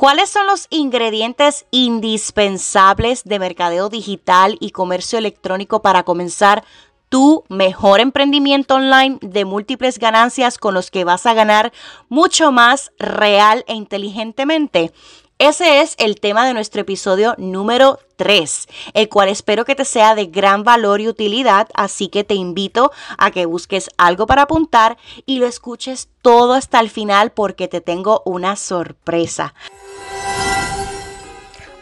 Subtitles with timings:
[0.00, 6.64] ¿Cuáles son los ingredientes indispensables de mercadeo digital y comercio electrónico para comenzar
[7.10, 11.70] tu mejor emprendimiento online de múltiples ganancias con los que vas a ganar
[12.08, 14.90] mucho más real e inteligentemente?
[15.38, 20.14] Ese es el tema de nuestro episodio número 3, el cual espero que te sea
[20.14, 24.96] de gran valor y utilidad, así que te invito a que busques algo para apuntar
[25.24, 29.54] y lo escuches todo hasta el final porque te tengo una sorpresa.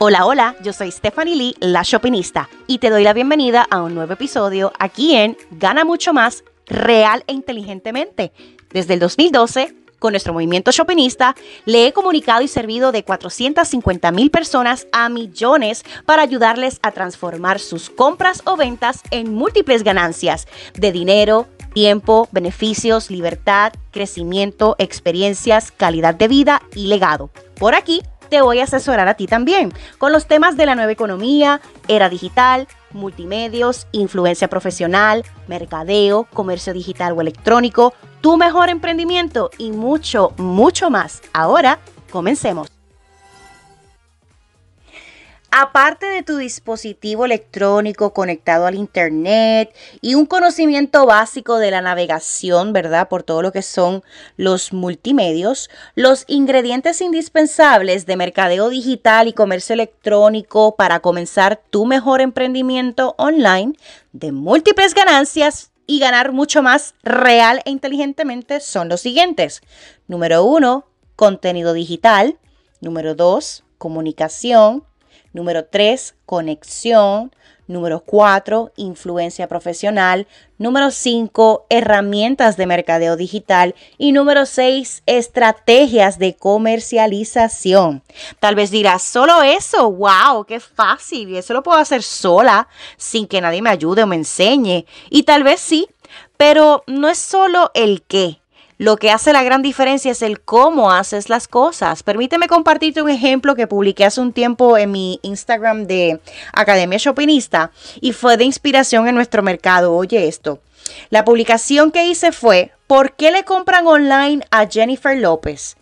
[0.01, 3.97] Hola, hola, yo soy Stephanie Lee, la Shopinista, y te doy la bienvenida a un
[3.97, 8.31] nuevo episodio aquí en Gana mucho más real e inteligentemente.
[8.71, 11.35] Desde el 2012 con nuestro movimiento shoppingista,
[11.65, 17.59] le he comunicado y servido de 450 mil personas a millones para ayudarles a transformar
[17.59, 26.15] sus compras o ventas en múltiples ganancias de dinero, tiempo, beneficios, libertad, crecimiento, experiencias, calidad
[26.15, 27.31] de vida y legado.
[27.57, 30.93] Por aquí te voy a asesorar a ti también con los temas de la nueva
[30.93, 39.71] economía, era digital, multimedios, influencia profesional, mercadeo, comercio digital o electrónico, tu mejor emprendimiento y
[39.71, 41.23] mucho, mucho más.
[41.33, 41.79] Ahora,
[42.11, 42.78] comencemos.
[45.51, 52.75] Aparte de tu dispositivo electrónico conectado al Internet y un conocimiento básico de la navegación,
[52.75, 53.09] ¿verdad?
[53.09, 54.03] Por todo lo que son
[54.37, 62.21] los multimedios, los ingredientes indispensables de mercadeo digital y comercio electrónico para comenzar tu mejor
[62.21, 63.73] emprendimiento online
[64.13, 69.63] de múltiples ganancias y ganar mucho más real e inteligentemente son los siguientes.
[70.09, 70.85] Número uno,
[71.17, 72.39] contenido digital.
[72.83, 74.85] Número dos, comunicación.
[75.33, 77.33] Número 3, conexión.
[77.69, 80.27] Número 4, influencia profesional.
[80.57, 83.75] Número 5, herramientas de mercadeo digital.
[83.99, 88.03] Y número 6, estrategias de comercialización.
[88.41, 91.29] Tal vez dirás, solo eso, wow, qué fácil.
[91.29, 94.87] Y eso lo puedo hacer sola, sin que nadie me ayude o me enseñe.
[95.11, 95.89] Y tal vez sí,
[96.39, 98.41] pero no es solo el qué.
[98.79, 102.05] Lo que hace la gran diferencia es el cómo haces las cosas.
[102.05, 106.21] Permíteme compartirte un ejemplo que publiqué hace un tiempo en mi Instagram de
[106.53, 109.97] Academia Shoppingista y fue de inspiración en nuestro mercado.
[109.97, 110.61] Oye esto.
[111.11, 115.77] La publicación que hice fue ¿Por qué le compran online a Jennifer López?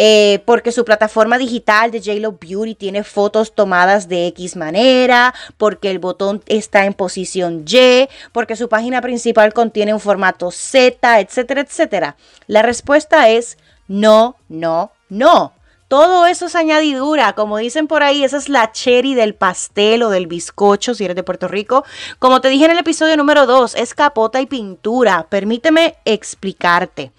[0.00, 5.90] Eh, porque su plataforma digital de JLo Beauty tiene fotos tomadas de X manera, porque
[5.90, 11.62] el botón está en posición Y, porque su página principal contiene un formato Z, etcétera,
[11.62, 12.16] etcétera.
[12.46, 13.58] La respuesta es
[13.88, 15.52] no, no, no.
[15.88, 20.10] Todo eso es añadidura, como dicen por ahí, esa es la cherry del pastel o
[20.10, 21.82] del bizcocho si eres de Puerto Rico.
[22.18, 25.26] Como te dije en el episodio número 2, es capota y pintura.
[25.30, 27.12] Permíteme explicarte.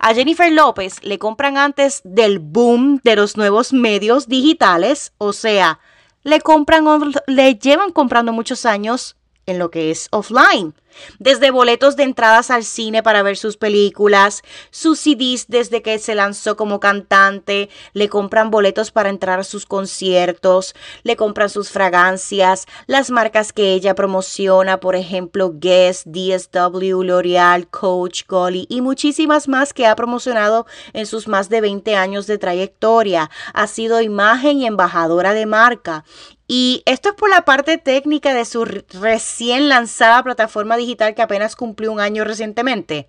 [0.00, 5.78] A Jennifer López le compran antes del boom de los nuevos medios digitales, o sea,
[6.24, 6.84] le compran
[7.28, 9.14] le llevan comprando muchos años
[9.46, 10.74] en lo que es offline.
[11.18, 16.14] Desde boletos de entradas al cine para ver sus películas, sus CDs desde que se
[16.14, 22.66] lanzó como cantante, le compran boletos para entrar a sus conciertos, le compran sus fragancias,
[22.86, 29.72] las marcas que ella promociona, por ejemplo, Guess, DSW, L'Oreal, Coach, Golly y muchísimas más
[29.72, 33.30] que ha promocionado en sus más de 20 años de trayectoria.
[33.54, 36.04] Ha sido imagen y embajadora de marca
[36.48, 41.56] y esto es por la parte técnica de su recién lanzada plataforma digital que apenas
[41.56, 43.08] cumplió un año recientemente.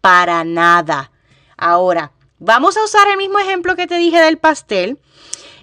[0.00, 1.10] Para nada.
[1.56, 4.98] Ahora, vamos a usar el mismo ejemplo que te dije del pastel.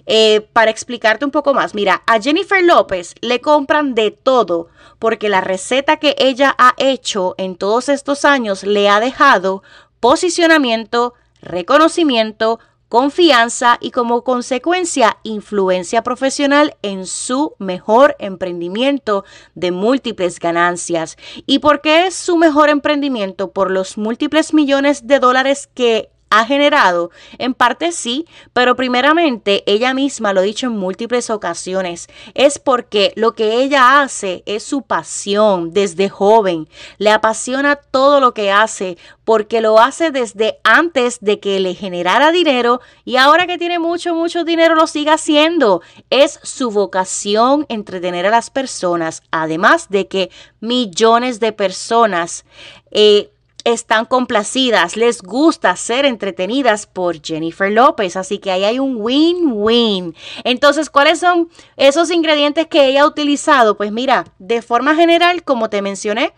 [0.08, 4.68] Eh, para explicarte un poco más, mira, a Jennifer López le compran de todo
[5.00, 9.64] porque la receta que ella ha hecho en todos estos años le ha dejado
[9.98, 19.24] posicionamiento, reconocimiento, confianza y como consecuencia influencia profesional en su mejor emprendimiento
[19.54, 21.16] de múltiples ganancias.
[21.46, 23.50] ¿Y por qué es su mejor emprendimiento?
[23.50, 27.10] Por los múltiples millones de dólares que ha generado?
[27.38, 33.12] En parte sí, pero primeramente ella misma lo ha dicho en múltiples ocasiones, es porque
[33.16, 36.68] lo que ella hace es su pasión desde joven,
[36.98, 42.30] le apasiona todo lo que hace porque lo hace desde antes de que le generara
[42.30, 45.82] dinero y ahora que tiene mucho, mucho dinero lo sigue haciendo.
[46.10, 50.30] Es su vocación entretener a las personas, además de que
[50.60, 52.44] millones de personas
[52.92, 53.30] eh,
[53.66, 60.14] están complacidas, les gusta ser entretenidas por Jennifer López, así que ahí hay un win-win.
[60.44, 63.76] Entonces, ¿cuáles son esos ingredientes que ella ha utilizado?
[63.76, 66.32] Pues mira, de forma general, como te mencioné,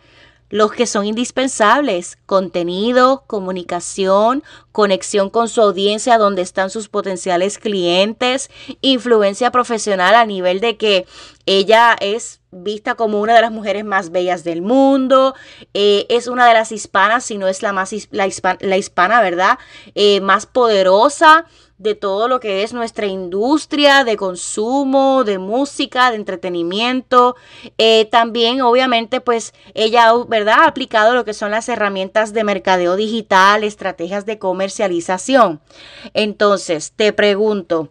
[0.51, 4.43] los que son indispensables, contenido, comunicación,
[4.73, 8.51] conexión con su audiencia, donde están sus potenciales clientes,
[8.81, 11.07] influencia profesional a nivel de que
[11.47, 15.35] ella es vista como una de las mujeres más bellas del mundo,
[15.75, 19.59] eh, es una de las hispanas, si no es la más la, hispana, ¿verdad?
[19.95, 21.45] Eh, más poderosa
[21.79, 27.37] de todo lo que es nuestra industria de consumo, de música, de entretenimiento.
[27.79, 30.59] Eh, también, obviamente, pues ella, ¿verdad?
[30.61, 35.61] Ha aplicado lo que son las herramientas de mercadeo digital, estrategias de comercialización.
[36.15, 37.91] Entonces, te pregunto,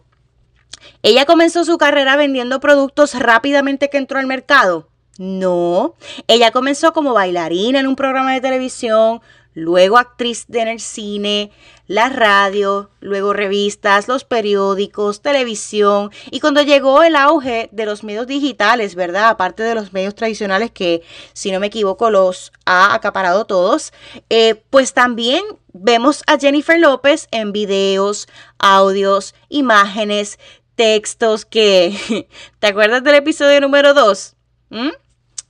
[1.02, 4.88] ¿ella comenzó su carrera vendiendo productos rápidamente que entró al mercado?
[5.18, 5.96] No,
[6.28, 9.20] ella comenzó como bailarina en un programa de televisión,
[9.58, 11.50] luego actriz en el cine,
[11.88, 18.26] la radio, luego revistas, los periódicos, televisión y cuando llegó el auge de los medios
[18.26, 19.28] digitales, ¿verdad?
[19.30, 21.02] Aparte de los medios tradicionales que,
[21.32, 23.92] si no me equivoco, los ha acaparado todos,
[24.30, 28.28] eh, pues también vemos a Jennifer López en videos,
[28.58, 30.38] audios, imágenes,
[30.76, 32.28] textos que...
[32.60, 34.36] ¿Te acuerdas del episodio número 2?
[34.70, 34.90] ¿Mm?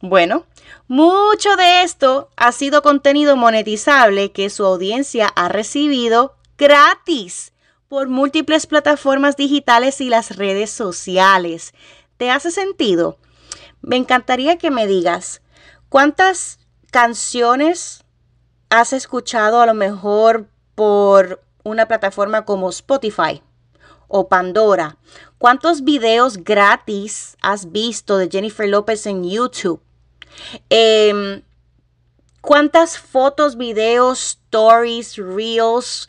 [0.00, 0.46] Bueno,
[0.86, 7.52] mucho de esto ha sido contenido monetizable que su audiencia ha recibido gratis
[7.88, 11.74] por múltiples plataformas digitales y las redes sociales.
[12.16, 13.18] ¿Te hace sentido?
[13.80, 15.42] Me encantaría que me digas
[15.88, 16.58] cuántas
[16.90, 18.04] canciones
[18.70, 23.42] has escuchado a lo mejor por una plataforma como Spotify
[24.08, 24.98] o Pandora.
[25.38, 29.80] ¿Cuántos videos gratis has visto de Jennifer López en YouTube?
[30.70, 31.42] Em,
[32.40, 36.08] ¿Cuántas fotos, videos, stories, reels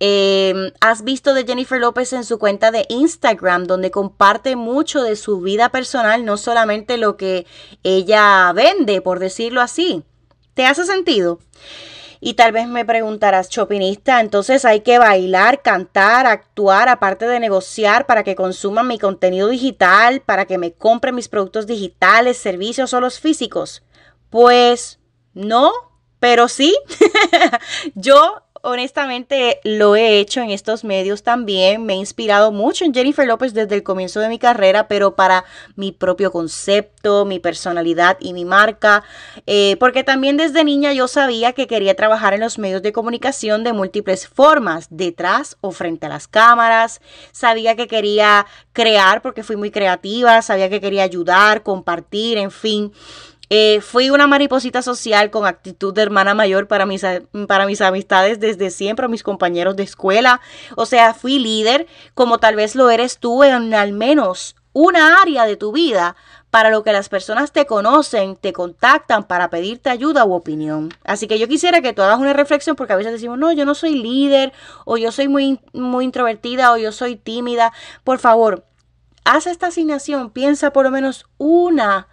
[0.00, 5.16] em, has visto de Jennifer López en su cuenta de Instagram, donde comparte mucho de
[5.16, 7.46] su vida personal, no solamente lo que
[7.84, 10.02] ella vende, por decirlo así?
[10.54, 11.38] ¿Te hace sentido?
[12.20, 18.06] Y tal vez me preguntarás, chopinista, entonces hay que bailar, cantar, actuar, aparte de negociar
[18.06, 23.00] para que consuman mi contenido digital, para que me compren mis productos digitales, servicios o
[23.00, 23.82] los físicos.
[24.30, 24.98] Pues
[25.34, 25.72] no,
[26.18, 26.76] pero sí.
[27.94, 31.84] Yo honestamente lo he hecho en estos medios también.
[31.84, 35.44] Me he inspirado mucho en Jennifer López desde el comienzo de mi carrera, pero para
[35.76, 39.04] mi propio concepto, mi personalidad y mi marca.
[39.46, 43.64] Eh, porque también desde niña yo sabía que quería trabajar en los medios de comunicación
[43.64, 47.00] de múltiples formas, detrás o frente a las cámaras.
[47.32, 52.92] Sabía que quería crear porque fui muy creativa, sabía que quería ayudar, compartir, en fin.
[53.50, 57.04] Eh, fui una mariposita social con actitud de hermana mayor para mis,
[57.46, 60.40] para mis amistades desde siempre, mis compañeros de escuela.
[60.76, 65.44] O sea, fui líder como tal vez lo eres tú en al menos una área
[65.46, 66.14] de tu vida
[66.50, 70.90] para lo que las personas te conocen, te contactan para pedirte ayuda u opinión.
[71.04, 73.64] Así que yo quisiera que tú hagas una reflexión porque a veces decimos, no, yo
[73.64, 74.52] no soy líder
[74.84, 77.72] o yo soy muy, muy introvertida o yo soy tímida.
[78.04, 78.64] Por favor,
[79.24, 82.08] haz esta asignación, piensa por lo menos una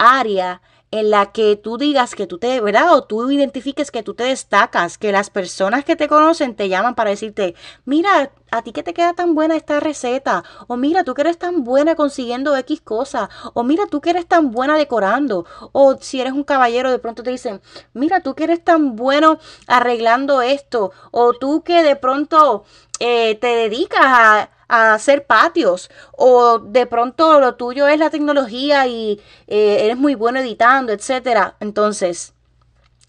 [0.00, 2.94] área en la que tú digas que tú te, ¿verdad?
[2.94, 6.96] O tú identifiques que tú te destacas, que las personas que te conocen te llaman
[6.96, 7.54] para decirte,
[7.84, 11.38] mira, a ti que te queda tan buena esta receta, o mira, tú que eres
[11.38, 16.20] tan buena consiguiendo X cosas, o mira, tú que eres tan buena decorando, o si
[16.20, 17.60] eres un caballero, de pronto te dicen,
[17.92, 19.38] mira, tú que eres tan bueno
[19.68, 22.64] arreglando esto, o tú que de pronto
[22.98, 28.86] eh, te dedicas a a hacer patios o de pronto lo tuyo es la tecnología
[28.86, 31.56] y eh, eres muy bueno editando, etcétera.
[31.60, 32.32] Entonces,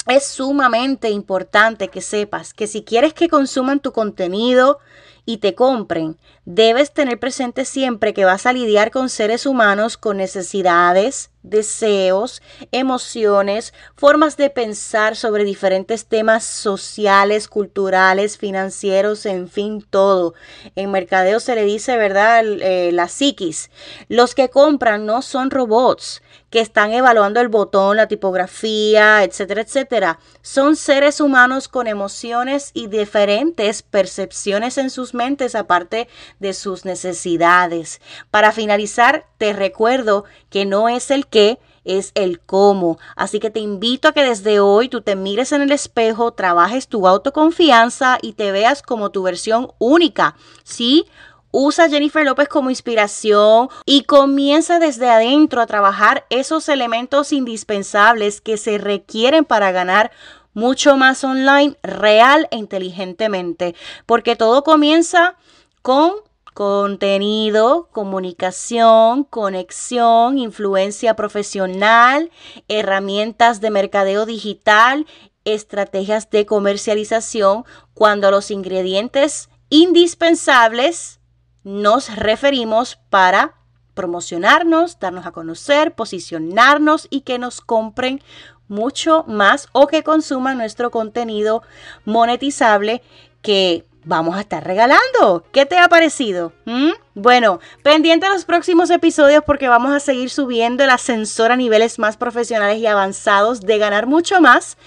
[0.07, 4.79] es sumamente importante que sepas que si quieres que consuman tu contenido
[5.25, 10.17] y te compren, debes tener presente siempre que vas a lidiar con seres humanos con
[10.17, 20.33] necesidades, deseos, emociones, formas de pensar sobre diferentes temas sociales, culturales, financieros, en fin, todo.
[20.75, 22.43] En mercadeo se le dice, ¿verdad?
[22.45, 23.69] Eh, la psiquis.
[24.07, 26.21] Los que compran no son robots
[26.51, 30.19] que están evaluando el botón, la tipografía, etcétera, etcétera.
[30.41, 36.09] Son seres humanos con emociones y diferentes percepciones en sus mentes aparte
[36.41, 38.01] de sus necesidades.
[38.31, 42.99] Para finalizar, te recuerdo que no es el qué, es el cómo.
[43.15, 46.87] Así que te invito a que desde hoy tú te mires en el espejo, trabajes
[46.87, 50.35] tu autoconfianza y te veas como tu versión única.
[50.63, 51.05] ¿Sí?
[51.51, 58.57] Usa Jennifer López como inspiración y comienza desde adentro a trabajar esos elementos indispensables que
[58.57, 60.11] se requieren para ganar
[60.53, 63.75] mucho más online, real e inteligentemente.
[64.05, 65.35] Porque todo comienza
[65.81, 66.13] con
[66.53, 72.29] contenido, comunicación, conexión, influencia profesional,
[72.67, 75.05] herramientas de mercadeo digital,
[75.45, 81.19] estrategias de comercialización, cuando los ingredientes indispensables
[81.63, 83.55] nos referimos para
[83.93, 88.21] promocionarnos, darnos a conocer, posicionarnos y que nos compren
[88.67, 91.61] mucho más o que consuman nuestro contenido
[92.05, 93.01] monetizable
[93.41, 95.45] que vamos a estar regalando.
[95.51, 96.53] ¿Qué te ha parecido?
[96.65, 96.91] ¿Mm?
[97.13, 101.99] Bueno, pendiente de los próximos episodios porque vamos a seguir subiendo el ascensor a niveles
[101.99, 104.77] más profesionales y avanzados de ganar mucho más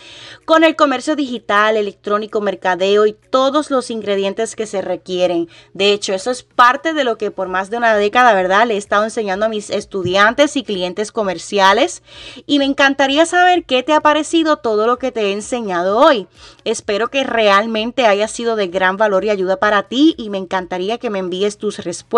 [0.46, 5.50] con el comercio digital, electrónico, mercadeo y todos los ingredientes que se requieren.
[5.74, 8.66] De hecho, eso es parte de lo que por más de una década, ¿verdad?
[8.66, 12.02] Le he estado enseñando a mis estudiantes y clientes comerciales
[12.46, 16.26] y me encantaría saber qué te ha parecido todo lo que te he enseñado hoy.
[16.64, 20.96] Espero que realmente haya sido de gran valor y ayuda para ti y me encantaría
[20.96, 22.13] que me envíes tus respuestas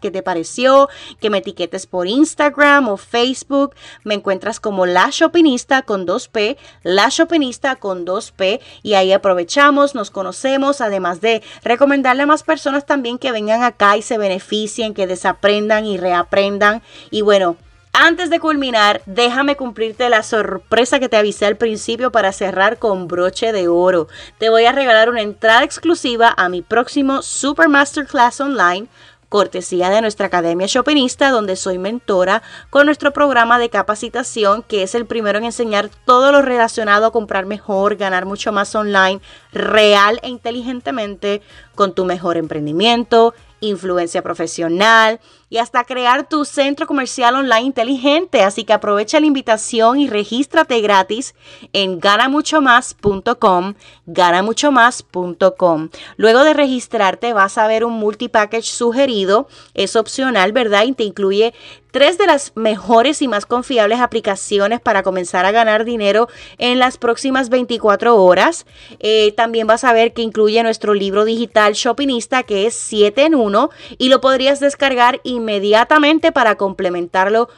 [0.00, 0.88] qué te pareció,
[1.20, 3.74] que me etiquetes por Instagram o Facebook.
[4.04, 10.10] Me encuentras como La Shopinista con 2P, La Shopinista con 2P y ahí aprovechamos, nos
[10.10, 15.06] conocemos, además de recomendarle a más personas también que vengan acá y se beneficien, que
[15.06, 16.82] desaprendan y reaprendan.
[17.10, 17.56] Y bueno,
[17.94, 23.08] antes de culminar, déjame cumplirte la sorpresa que te avisé al principio para cerrar con
[23.08, 24.08] broche de oro.
[24.38, 28.88] Te voy a regalar una entrada exclusiva a mi próximo Super Masterclass Online
[29.28, 34.94] cortesía de nuestra Academia Shopinista, donde soy mentora con nuestro programa de capacitación, que es
[34.94, 39.20] el primero en enseñar todo lo relacionado a comprar mejor, ganar mucho más online,
[39.52, 41.42] real e inteligentemente,
[41.78, 48.42] con tu mejor emprendimiento, influencia profesional y hasta crear tu centro comercial online inteligente.
[48.42, 51.36] Así que aprovecha la invitación y regístrate gratis
[51.72, 53.74] en ganamuchomás.com,
[54.06, 55.88] ganamuchomás.com.
[56.16, 60.82] Luego de registrarte vas a ver un multipackage sugerido, es opcional, ¿verdad?
[60.84, 61.54] Y te incluye
[61.90, 66.28] tres de las mejores y más confiables aplicaciones para comenzar a ganar dinero
[66.58, 68.66] en las próximas 24 horas.
[68.98, 73.34] Eh, también vas a ver que incluye nuestro libro digital Shoppingista que es 7 en
[73.34, 77.48] 1 y lo podrías descargar inmediatamente para complementarlo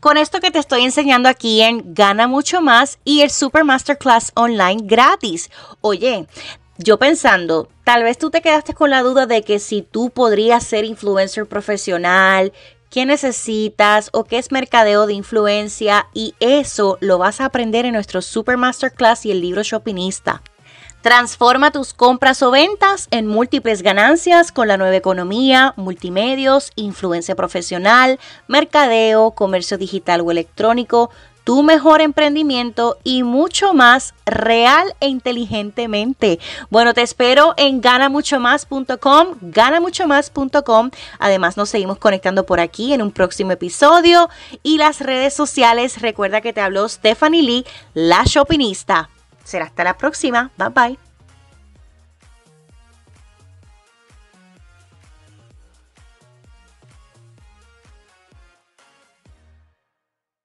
[0.00, 4.32] con esto que te estoy enseñando aquí en Gana Mucho Más y el Super Masterclass
[4.34, 5.50] Online gratis.
[5.80, 6.26] Oye,
[6.82, 10.64] yo pensando, tal vez tú te quedaste con la duda de que si tú podrías
[10.64, 12.52] ser influencer profesional,
[12.88, 17.92] qué necesitas o qué es mercadeo de influencia y eso lo vas a aprender en
[17.92, 20.42] nuestro Super Masterclass y el libro Shoppingista.
[21.02, 28.18] Transforma tus compras o ventas en múltiples ganancias con la nueva economía, multimedios, influencia profesional,
[28.48, 31.10] mercadeo, comercio digital o electrónico,
[31.44, 36.38] tu mejor emprendimiento y mucho más real e inteligentemente.
[36.70, 40.90] Bueno, te espero en ganamuchomás.com, ganamuchomás.com.
[41.18, 44.28] Además, nos seguimos conectando por aquí en un próximo episodio
[44.62, 46.00] y las redes sociales.
[46.00, 49.10] Recuerda que te habló Stephanie Lee, la shoppingista.
[49.44, 50.50] Será hasta la próxima.
[50.56, 51.09] Bye bye.